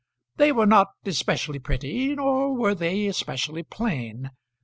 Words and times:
They 0.37 0.51
were 0.51 0.65
not 0.65 0.87
especially 1.05 1.59
pretty, 1.59 2.15
nor 2.15 2.55
were 2.55 2.73
they 2.73 3.05
especially 3.05 3.61
plain. 3.61 4.31